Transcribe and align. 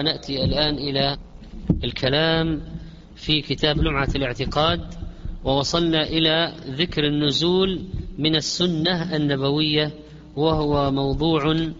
نأتي 0.00 0.44
الآن 0.44 0.74
إلى 0.74 1.18
الكلام 1.84 2.62
في 3.16 3.42
كتاب 3.42 3.78
لمعة 3.78 4.08
الاعتقاد 4.16 4.94
ووصلنا 5.44 6.02
إلى 6.02 6.54
ذكر 6.66 7.06
النزول 7.06 7.84
من 8.18 8.36
السنة 8.36 9.16
النبوية 9.16 9.90
وهو 10.36 10.90
موضوع 10.90 11.70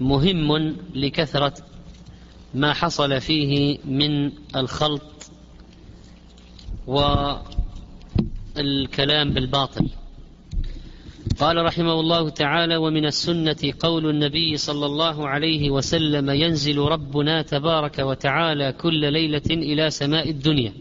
مهم 0.00 0.76
لكثرة 0.94 1.54
ما 2.54 2.72
حصل 2.72 3.20
فيه 3.20 3.78
من 3.84 4.32
الخلط 4.56 5.30
والكلام 8.56 9.30
بالباطل. 9.30 9.88
قال 11.40 11.64
رحمه 11.64 12.00
الله 12.00 12.28
تعالى 12.28 12.76
ومن 12.76 13.06
السنة 13.06 13.72
قول 13.80 14.10
النبي 14.10 14.56
صلى 14.56 14.86
الله 14.86 15.28
عليه 15.28 15.70
وسلم 15.70 16.30
ينزل 16.30 16.78
ربنا 16.78 17.42
تبارك 17.42 17.98
وتعالى 17.98 18.72
كل 18.72 19.12
ليلة 19.12 19.42
إلى 19.50 19.90
سماء 19.90 20.30
الدنيا 20.30 20.72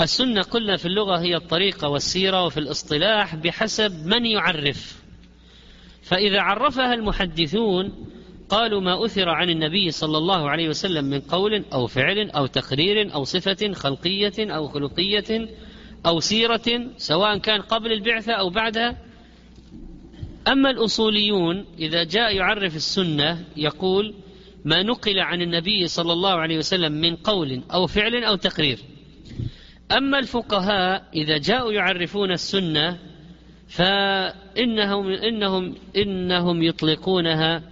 السنة 0.00 0.42
قلنا 0.42 0.76
في 0.76 0.86
اللغة 0.86 1.18
هي 1.18 1.36
الطريقة 1.36 1.88
والسيرة 1.88 2.44
وفي 2.44 2.60
الاصطلاح 2.60 3.36
بحسب 3.36 4.06
من 4.06 4.26
يعرف. 4.26 5.02
فإذا 6.02 6.40
عرفها 6.40 6.94
المحدثون 6.94 7.92
قالوا 8.48 8.80
ما 8.80 9.04
أثر 9.04 9.28
عن 9.28 9.50
النبي 9.50 9.90
صلى 9.90 10.18
الله 10.18 10.50
عليه 10.50 10.68
وسلم 10.68 11.04
من 11.04 11.20
قول 11.20 11.64
أو 11.72 11.86
فعل 11.86 12.30
أو 12.30 12.46
تقرير 12.46 13.14
أو 13.14 13.24
صفة 13.24 13.72
خلقية 13.72 14.32
أو 14.38 14.68
خلقية 14.68 15.48
أو 16.06 16.20
سيرة 16.20 16.90
سواء 16.96 17.38
كان 17.38 17.60
قبل 17.60 17.92
البعثة 17.92 18.32
أو 18.32 18.50
بعدها. 18.50 18.96
أما 20.48 20.70
الأصوليون 20.70 21.64
إذا 21.78 22.04
جاء 22.04 22.36
يعرف 22.36 22.76
السنة 22.76 23.44
يقول 23.56 24.14
ما 24.64 24.82
نقل 24.82 25.18
عن 25.18 25.42
النبي 25.42 25.86
صلى 25.86 26.12
الله 26.12 26.32
عليه 26.32 26.58
وسلم 26.58 26.92
من 26.92 27.16
قول 27.16 27.62
أو 27.72 27.86
فعل 27.86 28.24
أو 28.24 28.36
تقرير. 28.36 28.78
أما 29.92 30.18
الفقهاء 30.18 31.08
إذا 31.14 31.38
جاءوا 31.38 31.72
يعرفون 31.72 32.32
السنة 32.32 32.98
فإنهم 33.68 35.06
إنهم 35.08 35.74
إنهم 35.96 36.62
يطلقونها 36.62 37.62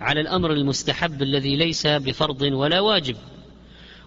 على 0.00 0.20
الأمر 0.20 0.52
المستحب 0.52 1.22
الذي 1.22 1.56
ليس 1.56 1.86
بفرض 1.86 2.42
ولا 2.42 2.80
واجب. 2.80 3.16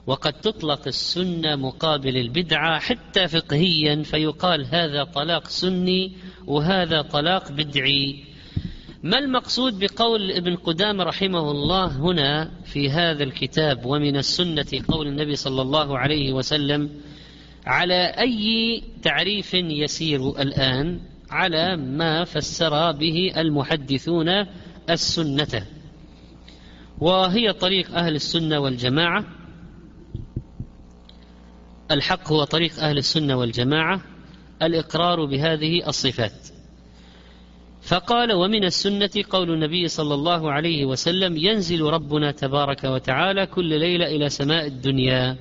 وقد 0.07 0.33
تطلق 0.33 0.87
السنة 0.87 1.55
مقابل 1.55 2.17
البدعة 2.17 2.79
حتى 2.79 3.27
فقهيا 3.27 4.03
فيقال 4.03 4.65
هذا 4.65 5.03
طلاق 5.03 5.47
سني 5.47 6.11
وهذا 6.47 7.01
طلاق 7.01 7.51
بدعي. 7.51 8.23
ما 9.03 9.19
المقصود 9.19 9.79
بقول 9.79 10.31
ابن 10.31 10.55
قدام 10.55 11.01
رحمه 11.01 11.51
الله 11.51 11.85
هنا 11.97 12.51
في 12.65 12.89
هذا 12.89 13.23
الكتاب 13.23 13.85
ومن 13.85 14.17
السنة 14.17 14.83
قول 14.87 15.07
النبي 15.07 15.35
صلى 15.35 15.61
الله 15.61 15.97
عليه 15.97 16.33
وسلم 16.33 16.89
على 17.65 18.05
أي 18.19 18.83
تعريف 19.01 19.53
يسير 19.53 20.41
الآن؟ 20.41 20.99
على 21.29 21.77
ما 21.77 22.23
فسر 22.23 22.91
به 22.91 23.33
المحدثون 23.37 24.45
السنة. 24.89 25.65
وهي 26.99 27.53
طريق 27.53 27.95
أهل 27.95 28.15
السنة 28.15 28.59
والجماعة. 28.59 29.38
الحق 31.91 32.31
هو 32.31 32.43
طريق 32.43 32.79
أهل 32.79 32.97
السنة 32.97 33.35
والجماعة 33.35 34.01
الإقرار 34.61 35.25
بهذه 35.25 35.87
الصفات. 35.87 36.47
فقال 37.81 38.33
ومن 38.33 38.63
السنة 38.63 39.09
قول 39.29 39.53
النبي 39.53 39.87
صلى 39.87 40.13
الله 40.13 40.51
عليه 40.51 40.85
وسلم 40.85 41.37
ينزل 41.37 41.81
ربنا 41.81 42.31
تبارك 42.31 42.83
وتعالى 42.83 43.45
كل 43.45 43.79
ليلة 43.79 44.07
إلى 44.07 44.29
سماء 44.29 44.67
الدنيا 44.67 45.37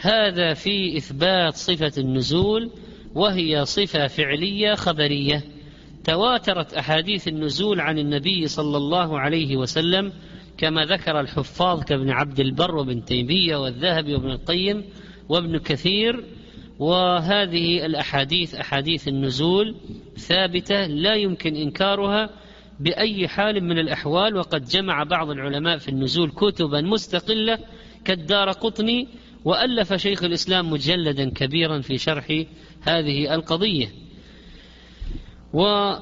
هذا 0.00 0.54
في 0.54 0.96
إثبات 0.96 1.54
صفة 1.54 1.92
النزول 1.98 2.70
وهي 3.14 3.64
صفة 3.64 4.06
فعلية 4.06 4.74
خبرية. 4.74 5.44
تواترت 6.04 6.74
أحاديث 6.74 7.28
النزول 7.28 7.80
عن 7.80 7.98
النبي 7.98 8.48
صلى 8.48 8.76
الله 8.76 9.20
عليه 9.20 9.56
وسلم 9.56 10.12
كما 10.58 10.84
ذكر 10.84 11.20
الحفاظ 11.20 11.82
كابن 11.84 12.10
عبد 12.10 12.40
البر 12.40 12.74
وابن 12.74 13.04
تيمية 13.04 13.56
والذهبي 13.56 14.14
وابن 14.14 14.30
القيم 14.30 14.84
وابن 15.28 15.58
كثير 15.58 16.24
وهذه 16.78 17.86
الأحاديث 17.86 18.54
أحاديث 18.54 19.08
النزول 19.08 19.74
ثابتة 20.16 20.86
لا 20.86 21.14
يمكن 21.14 21.56
إنكارها 21.56 22.30
بأي 22.80 23.28
حال 23.28 23.64
من 23.64 23.78
الأحوال 23.78 24.36
وقد 24.36 24.64
جمع 24.64 25.02
بعض 25.02 25.30
العلماء 25.30 25.78
في 25.78 25.88
النزول 25.88 26.30
كتبا 26.30 26.80
مستقلة 26.80 27.58
كالدار 28.04 28.50
قطني 28.50 29.08
وألف 29.44 29.94
شيخ 29.94 30.24
الإسلام 30.24 30.70
مجلدا 30.70 31.30
كبيرا 31.30 31.80
في 31.80 31.98
شرح 31.98 32.44
هذه 32.82 33.34
القضية. 33.34 33.88
و 35.52 35.92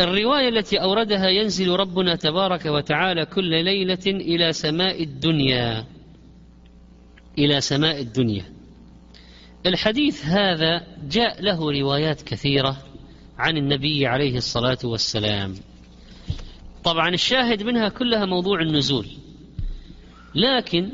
الرواية 0.00 0.48
التي 0.48 0.82
أوردها 0.82 1.28
ينزل 1.28 1.68
ربنا 1.68 2.16
تبارك 2.16 2.66
وتعالى 2.66 3.26
كل 3.26 3.64
ليلة 3.64 4.06
إلى 4.06 4.52
سماء 4.52 5.02
الدنيا. 5.02 5.84
إلى 7.38 7.60
سماء 7.60 8.00
الدنيا. 8.00 8.44
الحديث 9.66 10.24
هذا 10.24 10.86
جاء 11.10 11.42
له 11.42 11.80
روايات 11.80 12.22
كثيرة 12.22 12.76
عن 13.38 13.56
النبي 13.56 14.06
عليه 14.06 14.36
الصلاة 14.36 14.78
والسلام. 14.84 15.54
طبعا 16.84 17.08
الشاهد 17.08 17.62
منها 17.62 17.88
كلها 17.88 18.26
موضوع 18.26 18.60
النزول. 18.60 19.06
لكن 20.34 20.92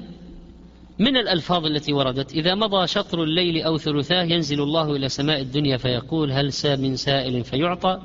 من 0.98 1.16
الألفاظ 1.16 1.66
التي 1.66 1.92
وردت 1.92 2.32
إذا 2.32 2.54
مضى 2.54 2.86
شطر 2.86 3.22
الليل 3.22 3.62
أو 3.62 3.78
ثلثاه 3.78 4.24
ينزل 4.24 4.62
الله 4.62 4.96
إلى 4.96 5.08
سماء 5.08 5.40
الدنيا 5.40 5.76
فيقول 5.76 6.32
هل 6.32 6.52
سا 6.52 6.76
من 6.76 6.96
سائل 6.96 7.44
فيعطى 7.44 8.00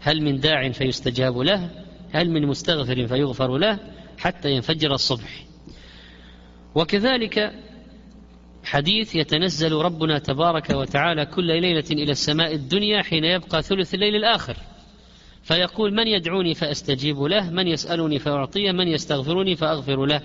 هل 0.00 0.22
من 0.22 0.40
داع 0.40 0.70
فيستجاب 0.70 1.38
له 1.38 1.70
هل 2.12 2.30
من 2.30 2.46
مستغفر 2.46 3.06
فيغفر 3.06 3.58
له 3.58 3.78
حتى 4.18 4.52
ينفجر 4.52 4.94
الصبح. 4.94 5.44
وكذلك 6.74 7.63
حديث 8.64 9.14
يتنزل 9.14 9.72
ربنا 9.72 10.18
تبارك 10.18 10.70
وتعالى 10.70 11.26
كل 11.26 11.46
ليلة 11.46 11.84
إلى 11.90 12.12
السماء 12.12 12.54
الدنيا 12.54 13.02
حين 13.02 13.24
يبقى 13.24 13.62
ثلث 13.62 13.94
الليل 13.94 14.16
الآخر. 14.16 14.56
فيقول 15.42 15.94
من 15.94 16.06
يدعوني 16.06 16.54
فأستجيب 16.54 17.22
له 17.22 17.50
من 17.50 17.68
يسألني 17.68 18.18
فأعطيه 18.18 18.72
من 18.72 18.88
يستغفرني 18.88 19.56
فأغفر 19.56 20.06
له. 20.06 20.20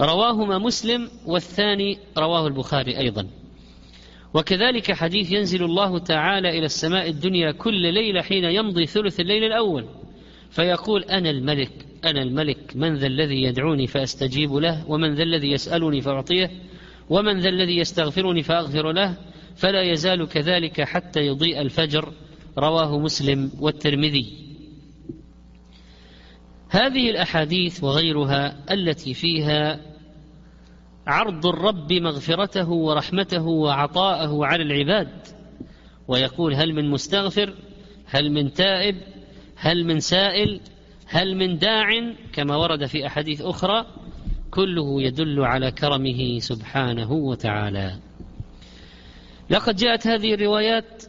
رواهما 0.00 0.58
مسلم 0.58 1.10
والثاني 1.26 1.98
رواه 2.18 2.46
البخاري 2.46 2.98
أيضا. 2.98 3.26
وكذلك 4.34 4.92
حديث 4.92 5.32
ينزل 5.32 5.64
الله 5.64 5.98
تعالى 5.98 6.58
إلى 6.58 6.66
السماء 6.66 7.08
الدنيا 7.08 7.52
كل 7.52 7.94
ليلة 7.94 8.22
حين 8.22 8.44
يمضي 8.44 8.86
ثلث 8.86 9.20
الليل 9.20 9.44
الأول. 9.44 9.86
فيقول 10.50 11.04
أنا 11.04 11.30
الملك 11.30 11.86
أنا 12.04 12.22
الملك 12.22 12.76
من 12.76 12.94
ذا 12.94 13.06
الذي 13.06 13.42
يدعوني 13.42 13.86
فأستجيب 13.86 14.52
له 14.52 14.90
ومن 14.90 15.14
ذا 15.14 15.22
الذي 15.22 15.50
يسألني 15.50 16.00
فأعطيه. 16.00 16.50
ومن 17.10 17.38
ذا 17.38 17.48
الذي 17.48 17.76
يستغفرني 17.76 18.42
فأغفر 18.42 18.92
له 18.92 19.16
فلا 19.56 19.82
يزال 19.82 20.28
كذلك 20.28 20.80
حتى 20.80 21.20
يضيء 21.20 21.60
الفجر. 21.60 22.12
رواه 22.58 22.98
مسلم 22.98 23.50
والترمذي. 23.60 24.42
هذه 26.68 27.10
الأحاديث 27.10 27.84
وغيرها 27.84 28.72
التي 28.72 29.14
فيها 29.14 29.80
عرض 31.06 31.46
الرب 31.46 31.92
مغفرته 31.92 32.70
ورحمته 32.70 33.42
وعطاءه 33.42 34.46
على 34.46 34.62
العباد. 34.62 35.26
ويقول 36.08 36.54
هل 36.54 36.74
من 36.74 36.90
مستغفر؟ 36.90 37.54
هل 38.06 38.32
من 38.32 38.52
تائب؟ 38.52 38.96
هل 39.56 39.84
من 39.84 40.00
سائل؟ 40.00 40.60
هل 41.06 41.36
من 41.36 41.58
داع؟ 41.58 42.14
كما 42.32 42.56
ورد 42.56 42.86
في 42.86 43.06
أحاديث 43.06 43.42
أخرى. 43.42 43.86
كله 44.54 45.02
يدل 45.02 45.40
على 45.40 45.70
كرمه 45.70 46.38
سبحانه 46.38 47.12
وتعالى. 47.12 47.98
لقد 49.50 49.76
جاءت 49.76 50.06
هذه 50.06 50.34
الروايات 50.34 51.02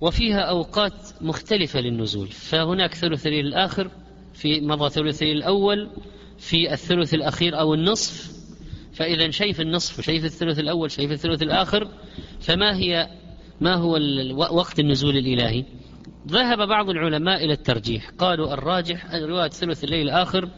وفيها 0.00 0.40
أوقات 0.40 0.92
مختلفة 1.20 1.80
للنزول. 1.80 2.28
فهناك 2.28 2.94
ثلث 2.94 3.26
الليل 3.26 3.46
الآخر 3.46 3.90
في 4.34 4.60
مضى 4.60 4.90
ثلث 4.90 5.22
الليل 5.22 5.36
الأول 5.36 5.90
في 6.38 6.72
الثلث 6.72 7.14
الأخير 7.14 7.60
أو 7.60 7.74
النصف. 7.74 8.32
فإذا 8.92 9.30
شيء 9.30 9.52
في 9.52 9.62
النصف 9.62 9.98
وشيء 9.98 10.20
في 10.20 10.26
الثلث 10.26 10.58
الأول 10.58 10.90
شيء 10.90 11.08
في 11.08 11.14
الثلث 11.14 11.42
الآخر 11.42 11.88
فما 12.40 12.76
هي 12.76 13.08
ما 13.60 13.74
هو 13.74 13.98
وقت 14.56 14.80
النزول 14.80 15.16
الإلهي؟ 15.16 15.64
ذهب 16.28 16.68
بعض 16.68 16.90
العلماء 16.90 17.44
إلى 17.44 17.52
الترجيح. 17.52 18.10
قالوا 18.18 18.54
الراجح 18.54 19.14
رواية 19.14 19.48
ثلث 19.48 19.84
الليل 19.84 20.02
الآخر 20.08 20.48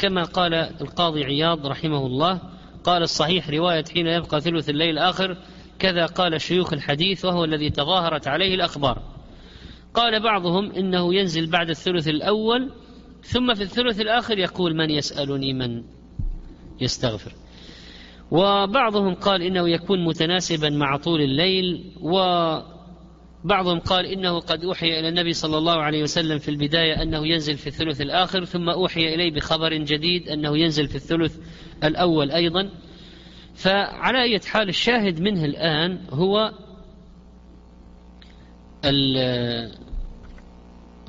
كما 0.00 0.24
قال 0.24 0.54
القاضي 0.54 1.24
عياض 1.24 1.66
رحمه 1.66 2.06
الله 2.06 2.40
قال 2.84 3.02
الصحيح 3.02 3.50
رواية 3.50 3.84
حين 3.94 4.06
يبقى 4.06 4.40
ثلث 4.40 4.68
الليل 4.68 4.90
الآخر 4.90 5.36
كذا 5.78 6.06
قال 6.06 6.40
شيوخ 6.40 6.72
الحديث 6.72 7.24
وهو 7.24 7.44
الذي 7.44 7.70
تظاهرت 7.70 8.28
عليه 8.28 8.54
الأخبار. 8.54 9.02
قال 9.94 10.22
بعضهم 10.22 10.72
إنه 10.72 11.14
ينزل 11.14 11.50
بعد 11.50 11.70
الثلث 11.70 12.08
الأول 12.08 12.72
ثم 13.22 13.54
في 13.54 13.62
الثلث 13.62 14.00
الآخر 14.00 14.38
يقول 14.38 14.76
من 14.76 14.90
يسألني 14.90 15.52
من 15.52 15.82
يستغفر. 16.80 17.32
وبعضهم 18.30 19.14
قال 19.14 19.42
إنه 19.42 19.68
يكون 19.68 20.04
متناسبا 20.04 20.70
مع 20.70 20.96
طول 20.96 21.20
الليل 21.20 21.92
وبعضهم 23.44 23.78
قال 23.78 24.06
إنه 24.06 24.40
قد 24.40 24.64
أوحي 24.64 24.98
إلى 24.98 25.08
النبي 25.08 25.32
صلى 25.32 25.58
الله 25.58 25.76
عليه 25.76 26.02
وسلم 26.02 26.38
في 26.38 26.48
البداية 26.48 27.02
أنه 27.02 27.26
ينزل 27.26 27.56
في 27.56 27.66
الثلث 27.66 28.00
الآخر 28.00 28.44
ثم 28.44 28.68
أوحي 28.68 29.14
إليه 29.14 29.30
بخبر 29.30 29.74
جديد 29.74 30.28
أنه 30.28 30.58
ينزل 30.58 30.88
في 30.88 30.94
الثلث 30.94 31.38
الأول 31.84 32.30
أيضا. 32.30 32.70
فعلى 33.54 34.22
أي 34.22 34.40
حال 34.40 34.68
الشاهد 34.68 35.20
منه 35.20 35.44
الآن 35.44 35.98
هو 36.10 36.52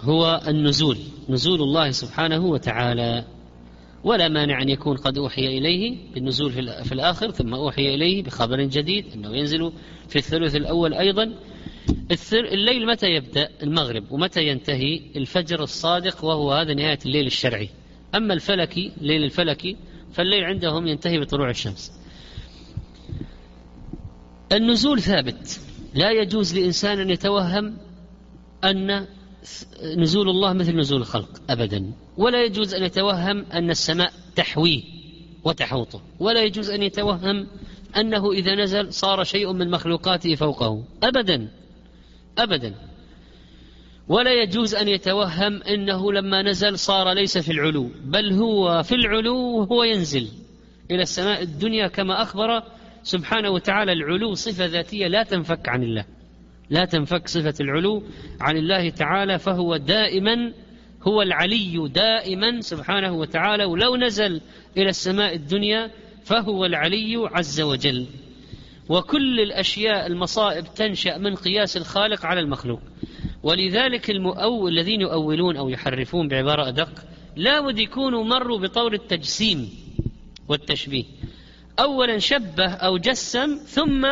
هو 0.02 0.42
النزول 0.48 0.98
نزول 1.30 1.62
الله 1.62 1.92
سبحانه 1.92 2.46
وتعالى. 2.46 3.26
ولا 4.04 4.28
مانع 4.28 4.62
أن 4.62 4.70
يكون 4.70 4.98
قد 4.98 5.18
أوحي 5.18 5.58
إليه 5.58 5.98
بالنزول 6.14 6.52
في 6.84 6.92
الآخر 6.92 7.32
ثم 7.32 7.54
أوحي 7.54 7.96
إليه 7.96 8.24
بخبر 8.24 8.62
جديد 8.62 9.06
أنه 9.14 9.36
ينزل 9.38 9.72
في 10.08 10.16
الثلث 10.16 10.56
الأول 10.56 10.94
أيضا. 10.94 11.34
الليل 12.34 12.88
متى 12.88 13.08
يبدأ؟ 13.08 13.50
المغرب. 13.64 14.12
ومتى 14.12 14.48
ينتهي؟ 14.48 15.02
الفجر 15.16 15.64
الصادق 15.64 16.26
وهو 16.26 16.54
هذا 16.54 16.74
نهاية 16.74 17.00
الليل 17.06 17.26
الشرعي. 17.26 17.70
أما 18.16 18.34
الفلكي 18.34 18.92
الليل 19.02 19.24
الفلكي 19.24 19.78
فالليل 20.14 20.44
عندهم 20.44 20.88
ينتهي 20.88 21.20
بطلوع 21.20 21.50
الشمس. 21.50 21.92
النزول 24.52 25.02
ثابت. 25.02 25.60
لا 25.94 26.12
يجوز 26.12 26.58
لإنسان 26.58 27.00
أن 27.00 27.10
يتوهم 27.10 27.78
أن 28.64 29.08
نزول 29.98 30.30
الله 30.30 30.54
مثل 30.54 30.78
نزول 30.78 31.02
الخلق 31.02 31.42
أبدا. 31.50 31.94
ولا 32.18 32.44
يجوز 32.44 32.74
أن 32.74 32.84
يتوهم 32.84 33.46
أن 33.46 33.70
السماء 33.70 34.14
تحويه 34.36 34.84
وتحوطه. 35.44 36.02
ولا 36.20 36.44
يجوز 36.44 36.70
أن 36.70 36.84
يتوهم 36.84 37.48
أنه 37.98 38.32
إذا 38.32 38.56
نزل 38.56 38.94
صار 38.94 39.24
شيء 39.24 39.54
من 39.54 39.70
مخلوقاته 39.70 40.36
فوقه. 40.36 40.84
أبدا. 41.04 41.61
أبدا. 42.38 42.76
ولا 44.08 44.42
يجوز 44.44 44.76
أن 44.76 44.88
يتوهم 44.88 45.64
أنه 45.64 46.14
لما 46.14 46.42
نزل 46.42 46.80
صار 46.80 47.14
ليس 47.14 47.38
في 47.38 47.52
العلو 47.52 47.90
بل 48.06 48.34
هو 48.34 48.84
في 48.84 48.96
العلو 48.96 49.38
وهو 49.38 49.84
ينزل 49.84 50.28
إلى 50.92 51.02
السماء 51.02 51.42
الدنيا 51.42 51.88
كما 51.88 52.22
أخبر 52.22 52.64
سبحانه 53.04 53.50
وتعالى 53.50 53.92
العلو 53.92 54.34
صفة 54.34 54.66
ذاتية 54.66 55.08
لا 55.08 55.24
تنفك 55.24 55.70
عن 55.70 55.84
الله. 55.84 56.06
لا 56.70 56.86
تنفك 56.86 57.28
صفة 57.28 57.54
العلو 57.62 58.04
عن 58.42 58.58
الله 58.58 58.90
تعالى 58.90 59.40
فهو 59.40 59.78
دائما 59.78 60.54
هو 61.04 61.22
العلي 61.22 61.90
دائما 61.94 62.62
سبحانه 62.62 63.14
وتعالى 63.14 63.66
ولو 63.66 63.96
نزل 63.96 64.42
إلى 64.78 64.90
السماء 64.90 65.36
الدنيا 65.36 65.92
فهو 66.24 66.66
العلي 66.66 67.30
عز 67.34 67.62
وجل. 67.62 68.06
وكل 68.92 69.40
الأشياء 69.40 70.08
المصائب 70.08 70.66
تنشأ 70.76 71.18
من 71.18 71.36
قياس 71.36 71.78
الخالق 71.78 72.26
على 72.26 72.40
المخلوق. 72.40 72.80
ولذلك 73.44 74.10
المؤول 74.10 74.72
الذين 74.72 75.02
يؤولون 75.02 75.58
أو 75.58 75.70
يحرفون 75.70 76.28
بعبارة 76.28 76.68
أدق 76.68 76.90
لا 77.36 77.62
بد 77.62 77.80
يكونوا 77.80 78.24
مروا 78.24 78.60
بطور 78.60 78.94
التجسيم 78.94 79.70
والتشبيه. 80.48 81.04
أولا 81.80 82.18
شبه 82.18 82.72
أو 82.72 82.98
جسم 82.98 83.58
ثم 83.66 84.08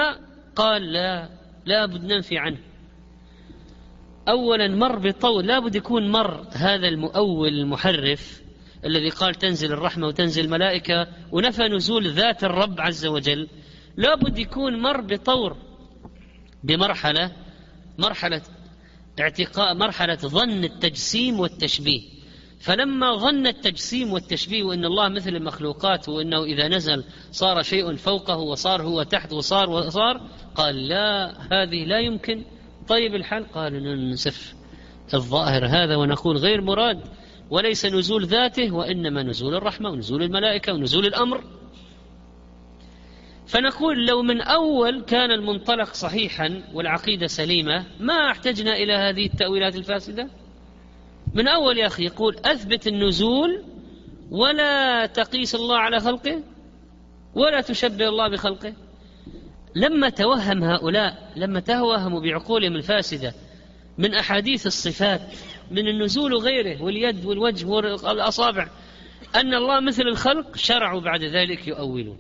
قال 0.56 0.94
لا 0.94 1.30
لا 1.66 1.86
بد 1.86 2.14
ننفي 2.14 2.38
عنه. 2.38 2.58
أولا 4.28 4.68
مر 4.68 5.00
بطول 5.00 5.48
لا 5.48 5.60
بد 5.60 5.76
يكون 5.76 6.12
مر 6.12 6.46
هذا 6.52 6.88
المؤول 6.88 7.48
المحرف 7.48 8.42
الذي 8.86 9.10
قال 9.10 9.36
تنزل 9.36 9.72
الرحمة 9.72 10.08
وتنزل 10.08 10.46
الملائكة 10.46 11.08
ونفى 11.32 11.64
نزول 11.64 12.10
ذات 12.10 12.44
الرب 12.44 12.82
عز 12.82 13.06
وجل. 13.06 13.48
لا 14.00 14.16
بد 14.16 14.38
يكون 14.38 14.82
مر 14.82 15.02
بطور 15.02 15.58
بمرحلة 16.64 17.32
مرحلة 17.98 18.42
اعتقاء 19.20 19.74
مرحلة 19.74 20.16
ظن 20.16 20.64
التجسيم 20.64 21.40
والتشبيه. 21.40 22.02
فلما 22.60 23.16
ظن 23.16 23.48
التجسيم 23.48 24.14
والتشبيه 24.14 24.64
وإن 24.64 24.86
الله 24.86 25.10
مثل 25.10 25.36
المخلوقات 25.36 26.10
وإنه 26.10 26.44
إذا 26.44 26.68
نزل 26.68 27.04
صار 27.32 27.64
شيء 27.64 27.96
فوقه 27.96 28.38
وصار 28.38 28.82
هو 28.82 29.04
تحت 29.04 29.34
وصار 29.34 29.70
وصار 29.70 30.22
قال 30.56 30.88
لا 30.88 31.38
هذه 31.52 31.86
لا 31.86 32.00
يمكن. 32.00 32.46
طيب 32.88 33.16
الحال؟ 33.16 33.52
قال 33.52 33.74
ننسف 33.84 34.56
الظاهر 35.14 35.66
هذا 35.66 35.96
ونقول 35.96 36.38
غير 36.38 36.62
مراد 36.62 37.00
وليس 37.50 37.86
نزول 37.86 38.26
ذاته 38.26 38.72
وإنما 38.72 39.24
نزول 39.24 39.56
الرحمة 39.56 39.90
ونزول 39.90 40.24
الملائكة 40.24 40.74
ونزول 40.74 41.06
الأمر. 41.06 41.44
فنقول 43.50 44.06
لو 44.06 44.22
من 44.22 44.42
أول 44.42 45.02
كان 45.02 45.32
المنطلق 45.32 45.94
صحيحا 45.94 46.64
والعقيدة 46.74 47.28
سليمة 47.28 47.86
ما 48.00 48.32
احتجنا 48.32 48.76
إلى 48.76 48.94
هذه 48.94 49.26
التأويلات 49.26 49.76
الفاسدة؟ 49.76 50.28
من 51.34 51.48
أول 51.48 51.78
يا 51.78 51.88
أخي 51.88 52.06
يقول 52.06 52.36
أثبت 52.46 52.88
النزول 52.88 53.64
ولا 54.32 55.06
تقيس 55.06 55.56
الله 55.56 55.78
على 55.78 56.00
خلقه 56.00 56.44
ولا 57.36 57.62
تشبه 57.62 58.08
الله 58.08 58.30
بخلقه. 58.30 58.74
لما 59.76 60.10
توهم 60.10 60.64
هؤلاء 60.64 61.32
لما 61.36 61.60
توهموا 61.60 62.20
بعقولهم 62.22 62.76
الفاسدة 62.76 63.34
من 63.98 64.14
أحاديث 64.14 64.68
الصفات 64.68 65.22
من 65.72 65.88
النزول 65.88 66.34
وغيره 66.34 66.84
واليد 66.84 67.26
والوجه 67.26 67.68
والأصابع 67.68 68.68
أن 69.36 69.54
الله 69.54 69.80
مثل 69.80 70.04
الخلق 70.04 70.58
شرعوا 70.58 71.02
بعد 71.02 71.24
ذلك 71.24 71.68
يؤولون. 71.68 72.18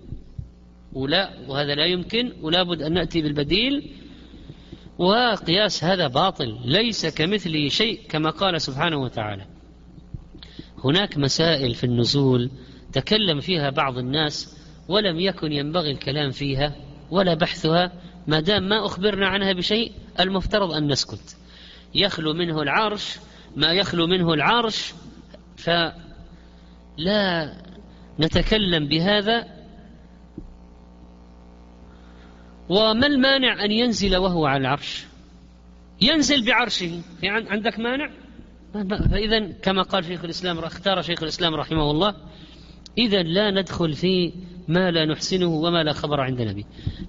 ولا 0.94 1.34
وهذا 1.48 1.76
لا 1.76 1.86
يمكن 1.86 2.34
ولا 2.42 2.64
بد 2.64 2.82
أن 2.82 2.94
نأتي 2.94 3.22
بالبديل. 3.22 3.92
وقياس 4.98 5.84
هذا 5.84 6.08
باطل 6.08 6.60
ليس 6.66 7.06
كمثله 7.06 7.70
شيء 7.70 8.02
كما 8.10 8.30
قال 8.30 8.62
سبحانه 8.62 8.98
وتعالى. 8.98 9.46
هناك 10.84 11.18
مسائل 11.18 11.76
في 11.76 11.84
النزول 11.84 12.52
تكلم 12.94 13.40
فيها 13.40 13.70
بعض 13.70 13.98
الناس 13.98 14.58
ولم 14.88 15.20
يكن 15.20 15.52
ينبغي 15.52 15.92
الكلام 15.92 16.32
فيها 16.32 16.76
ولا 17.12 17.34
بحثها 17.34 17.92
ما 18.28 18.40
دام 18.40 18.70
ما 18.70 18.86
أخبرنا 18.86 19.28
عنها 19.28 19.54
بشيء 19.54 19.92
المفترض 20.20 20.72
أن 20.72 20.88
نسكت. 20.88 21.38
يخلو 21.96 22.34
منه 22.34 22.62
العرش 22.62 23.16
ما 23.56 23.74
يخلو 23.74 24.08
منه 24.08 24.34
العرش 24.34 24.94
فلا 25.58 25.94
نتكلم 28.20 28.88
بهذا 28.88 29.59
وما 32.70 33.08
المانع 33.08 33.66
أن 33.66 33.72
ينزل 33.72 34.18
وهو 34.18 34.46
على 34.46 34.62
العرش؟ 34.62 35.06
ينزل 36.02 36.46
بعرشه. 36.46 37.02
يعني 37.24 37.50
عندك 37.50 37.80
مانع؟ 37.80 38.10
فإذا 39.12 39.52
كما 39.62 39.82
قال 39.82 40.06
شيخ 40.06 40.24
الإسلام 40.24 40.60
اختار 40.60 41.02
شيخ 41.02 41.24
الإسلام 41.24 41.56
رحمه 41.56 41.92
الله 41.92 42.16
إذا 42.98 43.24
لا 43.24 43.52
ندخل 43.52 43.94
في 43.94 44.34
ما 44.68 44.92
لا 44.92 45.06
نحسنه 45.06 45.48
وما 45.48 45.84
لا 45.84 45.94
خبر 45.94 46.22
عندنا 46.22 46.54
به 46.54 46.64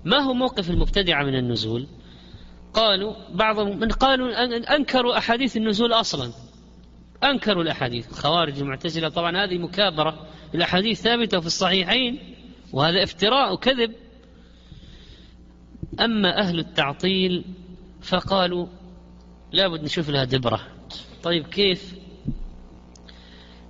ما 0.04 0.18
هو 0.18 0.34
موقف 0.34 0.70
المبتدعة 0.70 1.24
من 1.24 1.36
النزول؟ 1.36 1.86
قالوا 2.74 3.14
بعضهم 3.34 3.78
من 3.80 3.88
قالوا 3.88 4.44
أنكروا 4.76 5.18
أحاديث 5.18 5.56
النزول 5.56 5.92
أصلا. 5.92 6.32
أنكروا 7.24 7.62
الأحاديث. 7.62 8.08
الخوارج 8.08 8.58
المعتزلة 8.58 9.08
طبعا 9.08 9.44
هذه 9.44 9.58
مكابرة. 9.58 10.26
الأحاديث 10.54 11.00
ثابتة 11.00 11.40
في 11.40 11.46
الصحيحين 11.46 12.18
وهذا 12.72 13.02
افتراء 13.02 13.52
وكذب. 13.52 13.94
أما 16.00 16.38
أهل 16.38 16.58
التعطيل 16.58 17.44
فقالوا 18.02 18.66
لابد 19.52 19.84
نشوف 19.84 20.10
لها 20.10 20.24
دبرة. 20.24 20.60
طيب 21.22 21.46
كيف 21.46 21.94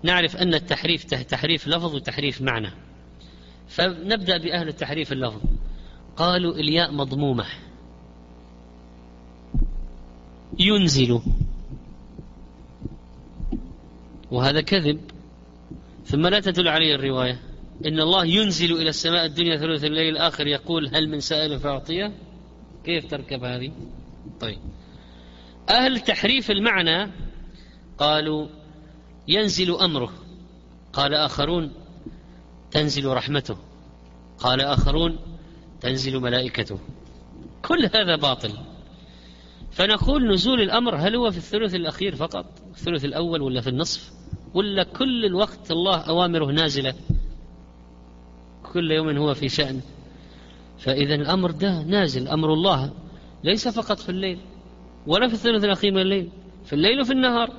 نعرف 0.02 0.36
أن 0.36 0.54
التحريف 0.54 1.04
تحريف 1.04 1.68
لفظ 1.68 1.94
وتحريف 1.94 2.42
معنى؟ 2.42 2.70
فنبدأ 3.68 4.38
بأهل 4.38 4.68
التحريف 4.68 5.12
اللفظ. 5.12 5.40
قالوا 6.16 6.54
الياء 6.54 6.92
مضمومة. 6.92 7.46
ينزل. 10.58 11.20
وهذا 14.30 14.60
كذب. 14.60 15.00
ثم 16.04 16.26
لا 16.26 16.40
تدل 16.40 16.68
عليه 16.68 16.94
الرواية. 16.94 17.49
إن 17.86 18.00
الله 18.00 18.24
ينزل 18.24 18.72
إلى 18.72 18.88
السماء 18.88 19.24
الدنيا 19.24 19.56
ثلث 19.56 19.84
الليل 19.84 20.16
الآخر 20.16 20.46
يقول 20.46 20.90
هل 20.94 21.08
من 21.08 21.20
سائل 21.20 21.58
فأعطيه؟ 21.58 22.12
كيف 22.84 23.10
تركب 23.10 23.44
هذه؟ 23.44 23.72
طيب. 24.40 24.58
أهل 25.68 26.00
تحريف 26.00 26.50
المعنى 26.50 27.10
قالوا 27.98 28.48
ينزل 29.28 29.74
أمره. 29.74 30.12
قال 30.92 31.14
آخرون 31.14 31.72
تنزل 32.70 33.06
رحمته. 33.06 33.56
قال 34.38 34.60
آخرون 34.60 35.18
تنزل 35.80 36.20
ملائكته. 36.20 36.78
كل 37.62 37.90
هذا 37.94 38.16
باطل. 38.16 38.52
فنقول 39.70 40.32
نزول 40.34 40.60
الأمر 40.60 40.96
هل 40.96 41.16
هو 41.16 41.30
في 41.30 41.38
الثلث 41.38 41.74
الأخير 41.74 42.16
فقط؟ 42.16 42.46
الثلث 42.70 43.04
الأول 43.04 43.42
ولا 43.42 43.60
في 43.60 43.68
النصف؟ 43.68 44.12
ولا 44.54 44.82
كل 44.82 45.24
الوقت 45.24 45.70
الله 45.70 45.96
أوامره 45.96 46.52
نازلة؟ 46.52 46.94
كل 48.72 48.90
يوم 48.90 49.16
هو 49.16 49.34
في 49.34 49.48
شأن. 49.48 49.80
فإذا 50.78 51.14
الأمر 51.14 51.50
ده 51.50 51.82
نازل 51.82 52.28
أمر 52.28 52.52
الله. 52.52 52.92
ليس 53.44 53.68
فقط 53.68 53.98
في 53.98 54.08
الليل 54.08 54.38
ولا 55.06 55.28
في 55.28 55.34
الثلث 55.34 55.64
الأخير 55.64 55.92
من 55.92 56.00
الليل 56.00 56.30
في 56.64 56.72
الليل 56.72 57.00
وفي 57.00 57.12
النهار. 57.12 57.50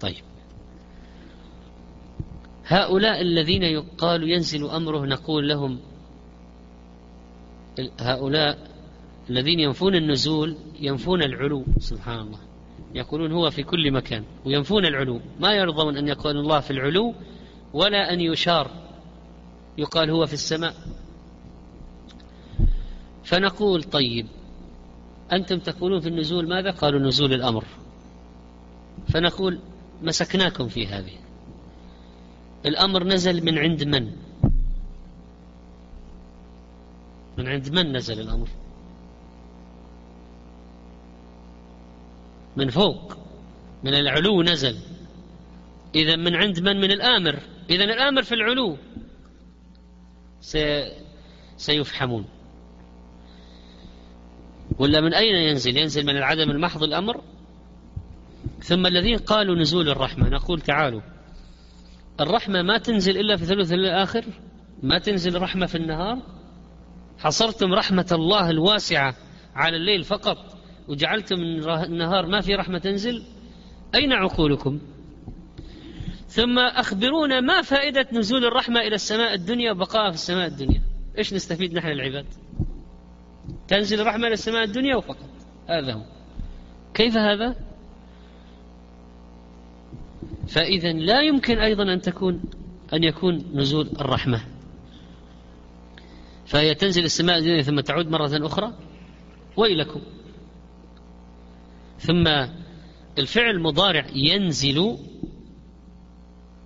طيب. 0.00 0.24
هؤلاء 2.66 3.20
الذين 3.20 3.62
يقال 3.62 4.30
ينزل 4.30 4.64
أمره 4.70 5.06
نقول 5.06 5.48
لهم 5.48 5.78
هؤلاء 8.00 8.58
الذين 9.30 9.60
ينفون 9.60 9.94
النزول 9.94 10.56
ينفون 10.80 11.22
العلو. 11.22 11.64
سبحان 11.78 12.18
الله. 12.18 12.38
يقولون 12.94 13.32
هو 13.32 13.50
في 13.50 13.62
كل 13.62 13.92
مكان 13.92 14.24
وينفون 14.44 14.86
العلو. 14.86 15.20
ما 15.40 15.52
يرضون 15.52 15.96
أن 15.96 16.08
يقول 16.08 16.36
الله 16.36 16.60
في 16.60 16.70
العلو 16.70 17.14
ولا 17.74 18.12
أن 18.12 18.20
يشار. 18.20 18.85
يقال 19.78 20.10
هو 20.10 20.26
في 20.26 20.32
السماء. 20.32 20.74
فنقول 23.24 23.82
طيب 23.82 24.26
أنتم 25.32 25.58
تقولون 25.58 26.00
في 26.00 26.08
النزول 26.08 26.48
ماذا؟ 26.48 26.70
قالوا 26.70 27.00
نزول 27.00 27.32
الأمر. 27.32 27.64
فنقول 29.12 29.58
مسكناكم 30.02 30.68
في 30.68 30.86
هذه. 30.86 31.18
الأمر 32.66 33.04
نزل 33.04 33.44
من 33.44 33.58
عند 33.58 33.84
من؟ 33.84 34.12
من 37.38 37.48
عند 37.48 37.68
من 37.68 37.96
نزل 37.96 38.20
الأمر؟ 38.20 38.48
من 42.56 42.70
فوق 42.70 43.16
من 43.84 43.94
العلو 43.94 44.42
نزل. 44.42 44.78
إذا 45.94 46.16
من 46.16 46.36
عند 46.36 46.60
من؟ 46.60 46.80
من 46.80 46.90
الآمر. 46.90 47.38
إذا 47.70 47.84
الآمر 47.84 48.22
في 48.22 48.34
العلو. 48.34 48.76
سيفحمون. 51.56 52.24
ولا 54.78 55.00
من 55.00 55.14
أين 55.14 55.34
ينزل؟ 55.34 55.76
ينزل 55.76 56.06
من 56.06 56.16
العدم 56.16 56.50
المحض 56.50 56.82
الأمر. 56.82 57.22
ثم 58.60 58.86
الذين 58.86 59.18
قالوا 59.18 59.56
نزول 59.56 59.88
الرحمة 59.88 60.28
نقول 60.28 60.60
تعالوا. 60.60 61.00
الرحمة 62.20 62.62
ما 62.62 62.78
تنزل 62.78 63.18
إلا 63.18 63.36
في 63.36 63.44
ثلث 63.44 63.72
الآخر؟ 63.72 64.24
ما 64.82 64.98
تنزل 64.98 65.42
رحمة 65.42 65.66
في 65.66 65.74
النهار؟ 65.74 66.18
حصرتم 67.18 67.72
رحمة 67.74 68.08
الله 68.12 68.50
الواسعة 68.50 69.14
على 69.54 69.76
الليل 69.76 70.04
فقط 70.04 70.38
وجعلتم 70.88 71.36
النهار 71.66 72.26
ما 72.26 72.40
في 72.40 72.54
رحمة 72.54 72.78
تنزل؟ 72.78 73.22
أين 73.94 74.12
عقولكم؟ 74.12 74.80
ثم 76.28 76.58
أخبرونا 76.58 77.40
ما 77.40 77.62
فائدة 77.62 78.06
نزول 78.12 78.44
الرحمة 78.44 78.80
إلى 78.80 78.94
السماء 78.94 79.34
الدنيا 79.34 79.72
وبقائها 79.72 80.10
في 80.10 80.16
السماء 80.16 80.46
الدنيا. 80.46 80.82
إيش 81.18 81.34
نستفيد 81.34 81.74
نحن 81.74 81.88
العباد؟ 81.88 82.26
تنزل 83.68 84.00
الرحمة 84.00 84.26
إلى 84.26 84.34
السماء 84.34 84.64
الدنيا 84.64 84.96
وفقط. 84.96 85.28
هذا 85.68 85.92
هو. 85.92 86.02
كيف 86.94 87.16
هذا؟ 87.16 87.56
فإذا 90.48 90.92
لا 90.92 91.20
يمكن 91.20 91.58
أيضا 91.58 91.92
أن 91.92 92.00
تكون 92.00 92.42
أن 92.92 93.04
يكون 93.04 93.44
نزول 93.54 93.90
الرحمة. 94.00 94.40
فهي 96.46 96.74
تنزل 96.74 97.04
السماء 97.04 97.38
الدنيا 97.38 97.62
ثم 97.62 97.80
تعود 97.80 98.08
مرة 98.08 98.46
أخرى؟ 98.46 98.72
ويلكم. 99.56 100.00
ثم 101.98 102.28
الفعل 103.18 103.50
المضارع 103.50 104.06
ينزل 104.14 104.98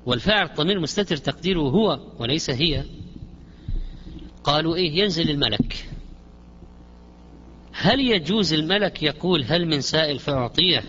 والفاعل 0.07 0.47
الضمير 0.47 0.81
مستتر 0.81 1.17
تقديره 1.17 1.61
هو 1.61 2.01
وليس 2.19 2.51
هي. 2.51 2.85
قالوا 4.45 4.77
إيه 4.77 4.99
ينزل 4.99 5.31
الملك. 5.31 5.87
هل 7.73 8.01
يجوز 8.01 8.53
الملك 8.53 9.03
يقول 9.03 9.45
هل 9.45 9.67
من 9.67 9.81
سائل 9.81 10.19
فأعطيه؟ 10.19 10.85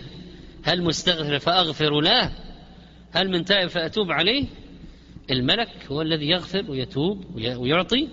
هل 0.64 0.82
مستغفر 0.82 1.38
فأغفر 1.38 2.00
له؟ 2.00 2.32
هل 3.12 3.30
من 3.30 3.44
تائب 3.44 3.68
فأتوب 3.68 4.10
عليه؟ 4.10 4.46
الملك 5.30 5.68
هو 5.90 6.02
الذي 6.02 6.26
يغفر 6.28 6.70
ويتوب 6.70 7.24
ويعطي. 7.34 8.08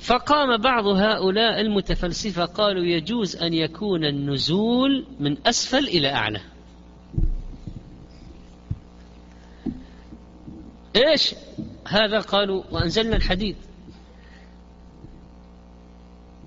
فقام 0.00 0.56
بعض 0.56 0.86
هؤلاء 0.86 1.60
المتفلسفة 1.60 2.44
قالوا 2.44 2.84
يجوز 2.84 3.36
أن 3.36 3.54
يكون 3.54 4.04
النزول 4.04 5.06
من 5.20 5.36
أسفل 5.46 5.88
إلى 5.88 6.08
أعلى. 6.08 6.40
إيش؟ 10.96 11.34
هذا 11.88 12.20
قالوا 12.20 12.62
وأنزلنا 12.70 13.16
الحديد. 13.16 13.56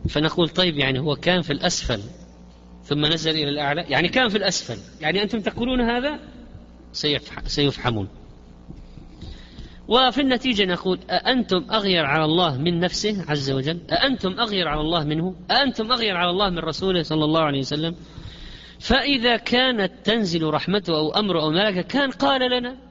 فنقول 0.09 0.49
طيب 0.49 0.77
يعني 0.77 0.99
هو 0.99 1.15
كان 1.15 1.41
في 1.41 1.53
الأسفل 1.53 2.01
ثم 2.83 3.05
نزل 3.05 3.31
إلى 3.31 3.49
الأعلى 3.49 3.81
يعني 3.81 4.09
كان 4.09 4.29
في 4.29 4.37
الأسفل 4.37 4.77
يعني 5.01 5.23
أنتم 5.23 5.41
تقولون 5.41 5.81
هذا؟ 5.81 6.19
سيفحمون. 7.45 8.07
وفي 9.87 10.21
النتيجة 10.21 10.65
نقول 10.65 10.99
أأنتم 11.09 11.65
أغير 11.71 12.05
على 12.05 12.25
الله 12.25 12.57
من 12.57 12.79
نفسه 12.79 13.25
عز 13.27 13.51
وجل؟ 13.51 13.79
أأنتم 13.91 14.39
أغير 14.39 14.67
على 14.67 14.81
الله 14.81 15.03
منه؟ 15.03 15.35
أأنتم 15.51 15.91
أغير 15.91 16.17
على 16.17 16.29
الله 16.29 16.49
من 16.49 16.59
رسوله 16.59 17.03
صلى 17.03 17.25
الله 17.25 17.41
عليه 17.41 17.59
وسلم؟ 17.59 17.95
فإذا 18.79 19.37
كانت 19.37 19.91
تنزل 20.03 20.43
رحمته 20.43 20.97
أو 20.97 21.11
أمره 21.11 21.41
أو 21.41 21.49
ملكه 21.49 21.81
كان 21.81 22.11
قال 22.11 22.51
لنا 22.51 22.84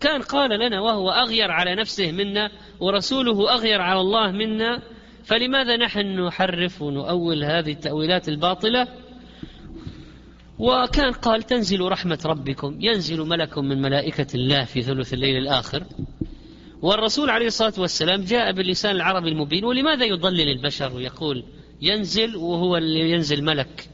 كان 0.00 0.22
قال 0.22 0.50
لنا 0.50 0.80
وهو 0.80 1.10
أغير 1.10 1.50
على 1.50 1.74
نفسه 1.74 2.12
منا 2.12 2.50
ورسوله 2.80 3.54
أغير 3.54 3.80
على 3.80 4.00
الله 4.00 4.30
منا 4.30 4.82
فلماذا 5.24 5.76
نحن 5.76 6.26
نحرف 6.26 6.82
ونؤول 6.82 7.44
هذه 7.44 7.72
التأويلات 7.72 8.28
الباطلة؟ 8.28 8.88
وكان 10.58 11.12
قال 11.12 11.42
تنزل 11.42 11.80
رحمة 11.80 12.18
ربكم 12.24 12.76
ينزل 12.80 13.20
ملك 13.20 13.58
من 13.58 13.82
ملائكة 13.82 14.26
الله 14.34 14.64
في 14.64 14.82
ثلث 14.82 15.14
الليل 15.14 15.36
الآخر. 15.36 15.84
والرسول 16.82 17.30
عليه 17.30 17.46
الصلاة 17.46 17.72
والسلام 17.78 18.24
جاء 18.24 18.52
باللسان 18.52 18.96
العربي 18.96 19.28
المبين 19.28 19.64
ولماذا 19.64 20.04
يضلل 20.04 20.48
البشر 20.48 20.94
ويقول 20.94 21.44
ينزل 21.82 22.36
وهو 22.36 22.76
اللي 22.76 23.10
ينزل 23.10 23.44
ملك؟ 23.44 23.88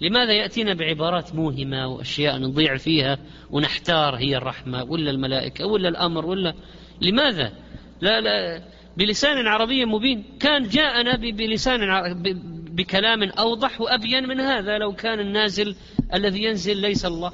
لماذا 0.00 0.32
يأتينا 0.32 0.74
بعبارات 0.74 1.34
موهمة 1.34 1.86
وأشياء 1.86 2.38
نضيع 2.38 2.76
فيها 2.76 3.18
ونحتار 3.50 4.16
هي 4.16 4.36
الرحمة 4.36 4.84
ولا 4.84 5.10
الملائكة 5.10 5.66
ولا 5.66 5.88
الأمر 5.88 6.26
ولا 6.26 6.54
لماذا؟ 7.00 7.52
لا 8.00 8.20
لا 8.20 8.62
بلسان 8.96 9.46
عربي 9.46 9.84
مبين. 9.84 10.24
كان 10.40 10.68
جاءنا 10.68 11.16
بلسان 11.16 11.80
بكلام 12.70 13.22
أوضح 13.22 13.80
وأبين 13.80 14.28
من 14.28 14.40
هذا 14.40 14.78
لو 14.78 14.92
كان 14.92 15.20
النازل 15.20 15.76
الذي 16.14 16.42
ينزل 16.42 16.76
ليس 16.76 17.04
الله. 17.06 17.32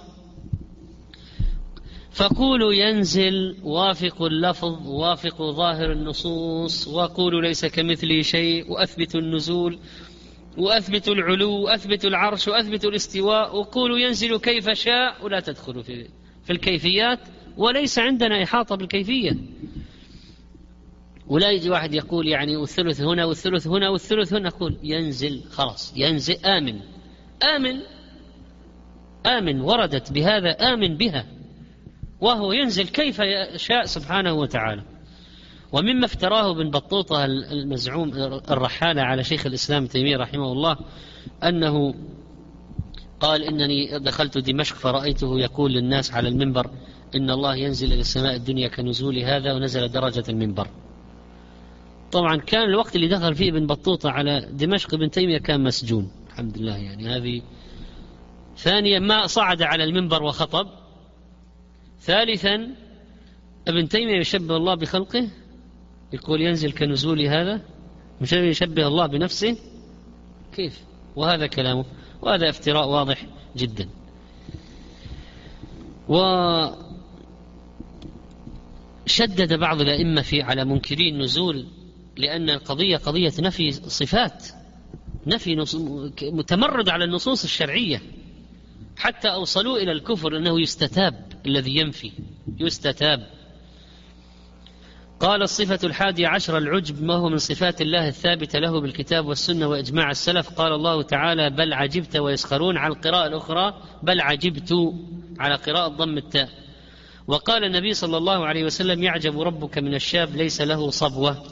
فقولوا 2.12 2.72
ينزل 2.72 3.56
وافق 3.62 4.22
اللفظ 4.22 4.88
وافق 4.88 5.42
ظاهر 5.42 5.92
النصوص 5.92 6.88
وقولوا 6.88 7.42
ليس 7.42 7.66
كمثله 7.66 8.22
شيء 8.22 8.72
وأثبتوا 8.72 9.20
النزول. 9.20 9.78
وأثبتوا 10.58 11.14
العلو 11.14 11.52
وأثبتوا 11.52 12.10
العرش 12.10 12.48
وأثبتوا 12.48 12.90
الاستواء 12.90 13.56
وقولوا 13.56 13.98
ينزل 13.98 14.38
كيف 14.38 14.70
شاء 14.70 15.24
ولا 15.24 15.40
تدخلوا 15.40 15.82
في, 15.82 16.08
في 16.44 16.52
الكيفيات. 16.52 17.18
وليس 17.56 17.98
عندنا 17.98 18.42
إحاطة 18.42 18.76
بالكيفية. 18.76 19.36
ولا 21.26 21.50
يجي 21.50 21.70
واحد 21.70 21.94
يقول 21.94 22.28
يعني 22.28 22.56
والثلث 22.56 23.00
هنا 23.00 23.24
والثلث 23.24 23.66
هنا 23.66 23.88
والثلث 23.88 24.32
هنا 24.32 24.48
نقول 24.48 24.78
ينزل 24.82 25.42
خلاص 25.50 25.94
ينزل 25.96 26.34
آمن. 26.34 26.80
آمن 27.56 27.80
آمن 29.26 29.60
وردت 29.60 30.12
بهذا 30.12 30.50
آمن 30.50 30.96
بها. 30.96 31.26
وهو 32.20 32.52
ينزل 32.52 32.88
كيف 32.88 33.18
يشاء 33.54 33.84
سبحانه 33.84 34.32
وتعالى. 34.32 34.91
ومما 35.72 36.04
افتراه 36.04 36.50
ابن 36.50 36.70
بطوطة 36.70 37.24
المزعوم 37.24 38.12
الرحالة 38.50 39.02
على 39.02 39.24
شيخ 39.24 39.46
الإسلام 39.46 39.86
تيمية 39.86 40.16
رحمه 40.16 40.52
الله 40.52 40.76
أنه 41.44 41.94
قال 43.20 43.44
إنني 43.44 43.98
دخلت 43.98 44.38
دمشق 44.38 44.76
فرأيته 44.76 45.40
يقول 45.40 45.72
للناس 45.72 46.12
على 46.12 46.28
المنبر 46.28 46.70
إن 47.14 47.30
الله 47.30 47.56
ينزل 47.56 47.92
إلى 47.92 48.00
السماء 48.00 48.36
الدنيا 48.36 48.68
كنزول 48.68 49.18
هذا 49.18 49.52
ونزل 49.52 49.88
درجة 49.88 50.24
المنبر. 50.28 50.68
طبعا 52.12 52.36
كان 52.36 52.62
الوقت 52.62 52.96
اللي 52.96 53.08
دخل 53.08 53.34
فيه 53.34 53.50
ابن 53.50 53.66
بطوطة 53.66 54.10
على 54.10 54.48
دمشق 54.52 54.94
ابن 54.94 55.10
تيمية 55.10 55.38
كان 55.38 55.62
مسجون 55.62 56.10
الحمد 56.28 56.58
لله 56.58 56.76
يعني. 56.76 57.16
هذه 57.16 57.42
ثانيا 58.56 58.98
ما 58.98 59.26
صعد 59.26 59.62
على 59.62 59.84
المنبر 59.84 60.22
وخطب. 60.22 60.68
ثالثا 62.00 62.74
ابن 63.68 63.88
تيمية 63.88 64.20
يشبه 64.20 64.56
الله 64.56 64.74
بخلقه 64.74 65.28
يقول 66.12 66.40
ينزل 66.40 66.72
كنزول 66.72 67.20
هذا 67.20 67.60
مش 68.20 68.32
يشبه 68.32 68.86
الله 68.86 69.06
بنفسه؟ 69.06 69.56
كيف؟ 70.52 70.80
وهذا 71.16 71.46
كلامه. 71.46 71.84
وهذا 72.22 72.48
افتراء 72.50 72.88
واضح 72.88 73.26
جدا. 73.56 73.88
وشدد 76.08 76.74
بعض 79.58 79.80
الأئمة 79.80 80.22
في 80.22 80.42
على 80.42 80.64
منكري 80.64 81.08
النزول 81.08 81.66
لأن 82.16 82.50
القضية 82.50 82.96
قضية 82.96 83.32
نفي 83.38 83.72
صفات 83.72 84.46
نفي 85.26 85.64
متمرد 86.22 86.88
على 86.88 87.04
النصوص 87.04 87.44
الشرعية. 87.44 88.02
حتى 88.96 89.28
أوصلوا 89.28 89.78
إلى 89.78 89.92
الكفر 89.92 90.36
أنه 90.36 90.60
يستتاب 90.60 91.32
الذي 91.46 91.76
ينفي 91.76 92.12
يستتاب. 92.60 93.41
قال 95.22 95.42
الصفة 95.42 95.78
الحادية 95.84 96.28
عشر 96.28 96.58
العجب 96.58 97.02
ما 97.02 97.14
هو 97.14 97.28
من 97.28 97.38
صفات 97.38 97.80
الله 97.80 98.08
الثابتة 98.08 98.58
له 98.58 98.80
بالكتاب 98.80 99.26
والسنة 99.26 99.66
وإجماع 99.66 100.10
السلف؟ 100.10 100.50
قال 100.50 100.72
الله 100.72 101.02
تعالى 101.02 101.50
بل 101.50 101.72
عجبت 101.72 102.16
ويسخرون 102.16 102.76
على 102.76 102.94
القراءة 102.94 103.26
الأخرى 103.26 103.74
بل 104.02 104.20
عجبت 104.20 104.94
على 105.38 105.54
قراءة 105.54 105.88
ضم 105.88 106.18
التاء. 106.18 106.48
وقال 107.26 107.64
النبي 107.64 107.94
صلى 107.94 108.16
الله 108.16 108.46
عليه 108.46 108.64
وسلم 108.64 109.02
يعجب 109.02 109.40
ربك 109.40 109.78
من 109.78 109.94
الشاب 109.94 110.36
ليس 110.36 110.60
له 110.60 110.90
صبوة 110.90 111.42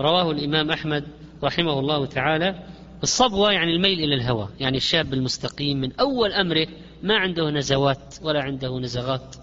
رواه 0.00 0.30
الإمام 0.30 0.70
أحمد 0.70 1.04
رحمه 1.44 1.78
الله 1.78 2.06
تعالى. 2.06 2.62
الصبوة 3.02 3.52
يعني 3.52 3.76
الميل 3.76 3.98
إلى 3.98 4.14
الهوى 4.14 4.48
يعني 4.60 4.76
الشاب 4.76 5.14
المستقيم 5.14 5.80
من 5.80 5.92
أول 6.00 6.32
أمره 6.32 6.66
ما 7.02 7.16
عنده 7.16 7.50
نزوات 7.50 8.14
ولا 8.22 8.42
عنده 8.42 8.78
نزغات. 8.78 9.36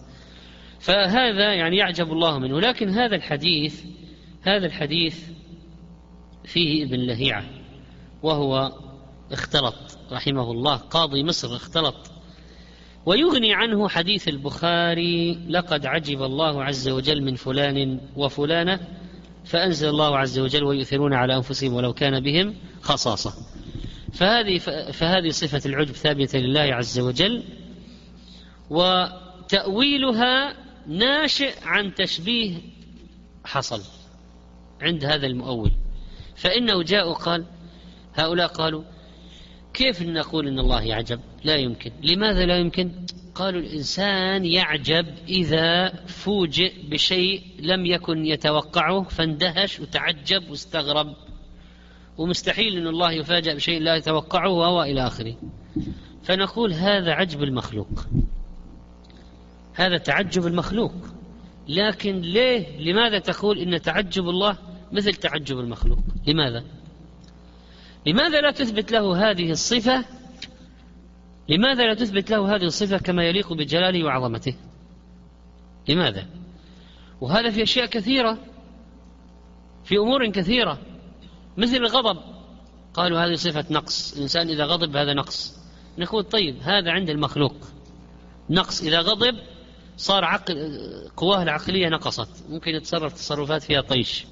فهذا 0.84 1.54
يعني 1.54 1.78
يعجب 1.78 2.12
الله 2.12 2.40
منه. 2.40 2.60
لكن 2.60 2.90
هذا 2.90 3.16
الحديث 3.16 3.84
هذا 4.42 4.66
الحديث 4.66 5.24
فيه 6.46 6.84
ابن 6.84 7.00
لهيعة 7.00 7.46
وهو 8.24 8.72
اختلط 9.32 9.76
رحمه 10.12 10.52
الله 10.52 10.76
قاضي 10.76 11.24
مصر 11.24 11.56
اختلط 11.56 12.12
ويغني 13.06 13.54
عنه 13.54 13.90
حديث 13.90 14.28
البخاري 14.28 15.40
لقد 15.50 15.86
عجب 15.86 16.24
الله 16.24 16.64
عز 16.64 16.90
وجل 16.90 17.24
من 17.24 17.36
فلان 17.36 18.00
وفلانة 18.16 18.80
فأنزل 19.46 19.90
الله 19.90 20.18
عز 20.18 20.40
وجل 20.40 20.64
ويؤثرون 20.64 21.14
على 21.14 21.36
أنفسهم 21.36 21.74
ولو 21.74 21.94
كان 21.94 22.20
بهم 22.20 22.56
خصاصة. 22.82 23.34
فهذه 24.14 24.58
فهذه 24.92 25.30
صفة 25.30 25.62
العجب 25.66 25.92
ثابتة 25.92 26.40
لله 26.40 26.62
عز 26.76 27.00
وجل 27.00 27.44
وتأويلها 28.70 30.63
ناشئ 30.88 31.54
عن 31.64 31.94
تشبيه 31.94 32.58
حصل 33.46 33.82
عند 34.82 35.06
هذا 35.06 35.28
المؤول. 35.28 35.72
فإنه 36.36 36.84
جاء 36.84 37.10
وقال 37.10 37.46
هؤلاء 38.14 38.48
قالوا 38.48 38.84
كيف 39.74 40.02
نقول 40.02 40.48
إن 40.48 40.60
الله 40.60 40.82
يعجب؟ 40.82 41.20
لا 41.44 41.56
يمكن. 41.56 41.92
لماذا 42.04 42.46
لا 42.46 42.58
يمكن؟ 42.58 42.92
قالوا 43.36 43.62
الإنسان 43.62 44.46
يعجب 44.46 45.06
إذا 45.28 45.90
فوجئ 46.06 46.74
بشيء 46.90 47.42
لم 47.60 47.86
يكن 47.86 48.26
يتوقعه 48.26 49.04
فاندهش 49.04 49.80
وتعجب 49.80 50.50
واستغرب. 50.50 51.16
ومستحيل 52.18 52.78
أن 52.78 52.88
الله 52.88 53.12
يفاجأ 53.12 53.54
بشيء 53.54 53.82
لا 53.82 53.96
يتوقعه 53.96 54.50
وهو 54.50 54.84
إلى 54.84 55.08
آخره. 55.08 55.36
فنقول 56.24 56.74
هذا 56.74 57.12
عجب 57.12 57.44
المخلوق. 57.44 58.08
هذا 59.74 59.98
تعجب 59.98 60.48
المخلوق. 60.48 60.94
لكن 61.68 62.22
ليه؟ 62.22 62.80
لماذا 62.92 63.20
تقول 63.20 63.60
إن 63.60 63.82
تعجب 63.82 64.30
الله 64.30 64.58
مثل 64.92 65.14
تعجب 65.14 65.60
المخلوق؟ 65.60 66.00
لماذا؟ 66.28 66.64
لماذا 68.06 68.42
لا 68.42 68.52
تثبت 68.52 68.92
له 68.92 69.32
هذه 69.32 69.52
الصفة؟ 69.52 70.06
لماذا 71.50 71.86
لا 71.86 71.94
تثبت 71.94 72.32
له 72.32 72.56
هذه 72.56 72.64
الصفة 72.64 72.98
كما 72.98 73.24
يليق 73.24 73.54
بجلاله 73.54 74.04
وعظمته؟ 74.04 74.56
لماذا؟ 75.90 76.28
وهذا 77.22 77.50
في 77.50 77.64
أشياء 77.64 77.86
كثيرة 77.86 78.38
في 79.84 79.98
أمور 79.98 80.32
كثيرة 80.32 80.78
مثل 81.58 81.76
الغضب. 81.76 82.20
قالوا 82.94 83.26
هذه 83.26 83.34
صفة 83.34 83.66
نقص 83.72 84.14
الإنسان 84.16 84.50
إذا 84.50 84.66
غضب 84.66 84.96
هذا 84.96 85.14
نقص. 85.14 85.58
نقول 85.98 86.24
طيب 86.24 86.56
هذا 86.62 86.92
عند 86.92 87.10
المخلوق. 87.10 87.56
نقص 88.50 88.82
إذا 88.82 89.00
غضب 89.00 89.36
صار 89.98 90.26
عقل 90.26 90.80
قواه 91.18 91.44
العقلية 91.44 91.90
نقصت. 91.90 92.50
ممكن 92.50 92.72
يتصرف 92.72 93.14
تصرفات 93.14 93.64
فيها 93.64 93.82
طيش. 93.82 94.26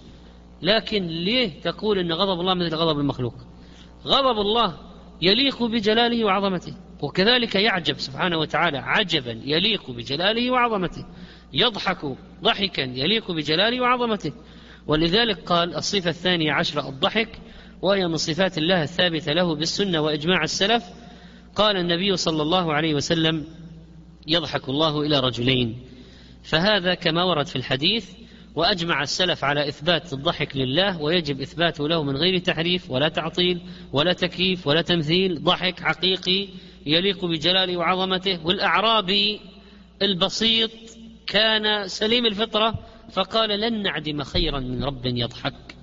لكن 0.61 1.07
ليه 1.07 1.61
تقول 1.61 1.99
أن 1.99 2.11
غضب 2.11 2.39
الله 2.39 2.53
مثل 2.53 2.75
غضب 2.75 2.99
المخلوق؟ 2.99 3.35
غضب 4.05 4.39
الله 4.39 4.77
يليق 5.21 5.63
بجلاله 5.63 6.25
وعظمته 6.25 6.73
وكذلك 7.01 7.55
يعجب 7.55 7.99
سبحانه 7.99 8.37
وتعالى 8.37 8.77
عجبا 8.77 9.41
يليق 9.45 9.91
بجلاله 9.91 10.51
وعظمته. 10.51 11.05
يضحك 11.53 12.05
ضحكا 12.43 12.81
يليق 12.81 13.31
بجلاله 13.31 13.81
وعظمته. 13.81 14.33
ولذلك 14.87 15.39
قال 15.39 15.75
الصفة 15.75 16.09
الثانية 16.09 16.51
عشرة 16.51 16.89
الضحك 16.89 17.39
وهي 17.81 18.07
من 18.07 18.17
صفات 18.17 18.57
الله 18.57 18.83
الثابتة 18.83 19.33
له 19.33 19.55
بالسنة 19.55 20.01
وإجماع 20.01 20.43
السلف. 20.43 20.83
قال 21.55 21.77
النبي 21.77 22.17
صلى 22.17 22.41
الله 22.41 22.73
عليه 22.73 22.95
وسلم 22.95 23.45
يضحك 24.31 24.69
الله 24.69 25.01
إلى 25.01 25.19
رجلين. 25.19 25.79
فهذا 26.43 26.93
كما 26.93 27.23
ورد 27.23 27.47
في 27.47 27.55
الحديث 27.55 28.09
وأجمع 28.55 29.03
السلف 29.03 29.43
على 29.43 29.67
إثبات 29.67 30.13
الضحك 30.13 30.57
لله 30.57 31.01
ويجب 31.01 31.41
إثباته 31.41 31.87
له 31.87 32.03
من 32.03 32.17
غير 32.17 32.37
تحريف 32.37 32.91
ولا 32.91 33.09
تعطيل 33.09 33.61
ولا 33.93 34.13
تكييف 34.13 34.67
ولا 34.67 34.81
تمثيل. 34.81 35.43
ضحك 35.43 35.79
حقيقي 35.79 36.47
يليق 36.85 37.25
بجلاله 37.25 37.77
وعظمته. 37.77 38.45
والأعرابي 38.45 39.39
البسيط 40.01 40.71
كان 41.27 41.87
سليم 41.87 42.25
الفطرة 42.25 42.73
فقال 43.11 43.49
لن 43.49 43.83
نعدم 43.83 44.23
خيرا 44.23 44.59
من 44.59 44.83
رب 44.83 45.05
يضحك. 45.05 45.75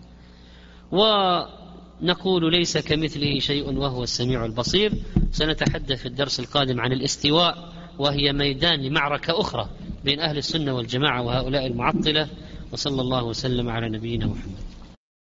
ونقول 0.93 2.53
ليس 2.53 2.79
كمثله 2.79 3.39
شيء 3.39 3.73
وهو 3.73 4.03
السميع 4.03 4.45
البصير. 4.45 4.93
سنتحدث 5.33 6.01
في 6.01 6.07
الدرس 6.07 6.41
القادم 6.41 6.81
عن 6.81 6.93
الاستواء. 6.93 7.78
وهي 7.99 8.33
ميدان 8.33 8.83
لمعركة 8.83 9.41
أخرى 9.41 9.69
بين 10.05 10.21
أهل 10.21 10.39
السنة 10.39 10.73
والجماعة 10.75 11.23
وهؤلاء 11.23 11.67
المعطلة 11.67 12.29
وصلى 12.73 13.01
الله 13.01 13.25
وسلم 13.25 13.69
على 13.69 13.89
نبينا 13.89 14.27
محمد. 14.27 14.68